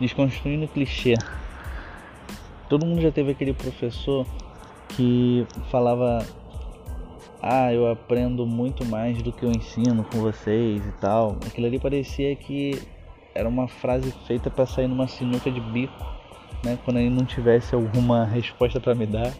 [0.00, 1.14] desconstruindo clichê.
[2.68, 4.26] Todo mundo já teve aquele professor
[4.88, 6.26] que falava:
[7.40, 11.36] Ah, eu aprendo muito mais do que eu ensino com vocês e tal.
[11.46, 12.80] Aquilo ali parecia que
[13.34, 16.04] era uma frase feita para sair numa sinuca de bico,
[16.64, 16.78] né?
[16.84, 19.32] Quando ele não tivesse alguma resposta para me dar,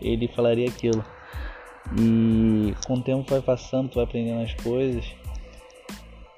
[0.00, 1.04] ele falaria aquilo.
[1.98, 5.04] E com o tempo vai passando, tu vai aprendendo as coisas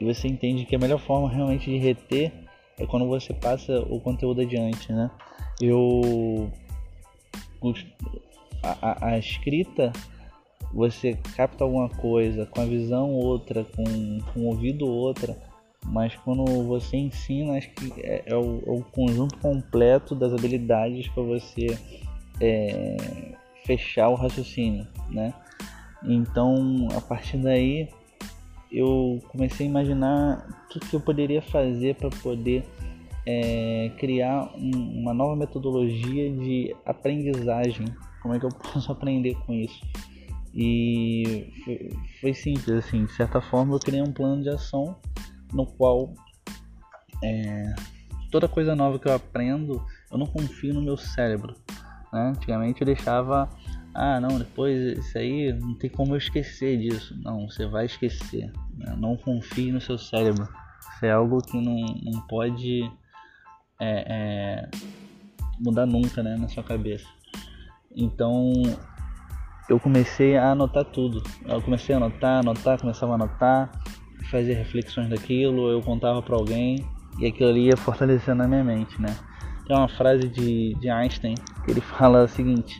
[0.00, 2.32] e você entende que a melhor forma realmente de reter
[2.80, 5.10] é quando você passa o conteúdo adiante, né?
[5.60, 6.50] Eu
[8.62, 9.92] a, a, a escrita
[10.72, 15.36] você capta alguma coisa com a visão outra, com, com o ouvido outra,
[15.84, 21.08] mas quando você ensina, acho que é, é, o, é o, conjunto completo das habilidades
[21.08, 21.76] para você
[22.40, 22.96] é,
[23.64, 25.34] fechar o raciocínio, né?
[26.04, 27.88] Então, a partir daí,
[28.70, 32.64] eu comecei a imaginar o que, que eu poderia fazer para poder
[33.26, 37.86] é, criar um, uma nova metodologia de aprendizagem.
[38.22, 39.80] Como é que eu posso aprender com isso?
[40.54, 44.96] E foi, foi simples, assim, de certa forma eu criei um plano de ação
[45.52, 46.12] no qual
[47.22, 47.74] é,
[48.30, 51.54] toda coisa nova que eu aprendo, eu não confio no meu cérebro.
[52.12, 52.32] Né?
[52.36, 53.48] Antigamente eu deixava,
[53.94, 57.18] ah não, depois isso aí não tem como eu esquecer disso.
[57.22, 58.52] Não, você vai esquecer.
[58.76, 58.94] Né?
[58.96, 60.48] Não confie no seu cérebro.
[60.94, 62.82] Isso é algo que não, não pode
[63.80, 64.70] é, é,
[65.58, 67.08] mudar nunca né, na sua cabeça.
[67.94, 68.52] Então
[69.68, 71.22] eu comecei a anotar tudo.
[71.46, 73.70] Eu comecei a anotar, anotar, começava a anotar,
[74.30, 76.84] fazer reflexões daquilo, eu contava para alguém
[77.18, 79.16] e aquilo ali ia fortalecendo na minha mente, né?
[79.66, 82.78] Tem uma frase de, de Einstein que ele fala o seguinte: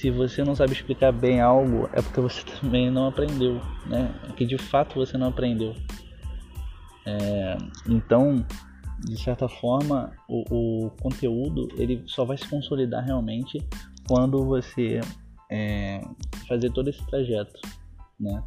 [0.00, 4.14] se você não sabe explicar bem algo, é porque você também não aprendeu, né?
[4.28, 5.74] É que de fato você não aprendeu.
[7.04, 8.46] É, então,
[9.00, 13.58] de certa forma, o, o, conteúdo ele só vai se consolidar realmente
[14.06, 15.00] quando você
[15.50, 16.00] é,
[16.46, 17.60] fazer todo esse trajeto,
[18.20, 18.42] né?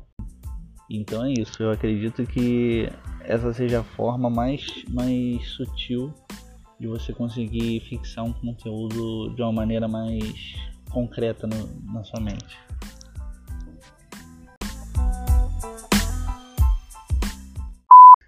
[0.89, 1.61] Então é isso.
[1.61, 2.87] Eu acredito que
[3.21, 6.13] essa seja a forma mais, mais sutil
[6.79, 12.59] de você conseguir fixar um conteúdo de uma maneira mais concreta no, na sua mente.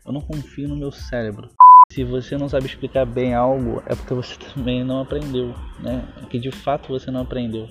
[0.06, 1.50] Eu não confio no meu cérebro.
[1.92, 6.08] Se você não sabe explicar bem algo, é porque você também não aprendeu, né?
[6.22, 7.70] É que de fato você não aprendeu.